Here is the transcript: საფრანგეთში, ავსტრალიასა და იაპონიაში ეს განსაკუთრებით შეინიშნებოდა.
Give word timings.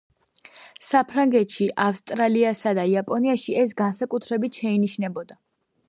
საფრანგეთში, 0.85 1.67
ავსტრალიასა 1.87 2.75
და 2.81 2.87
იაპონიაში 2.95 3.59
ეს 3.67 3.77
განსაკუთრებით 3.85 4.63
შეინიშნებოდა. 4.65 5.41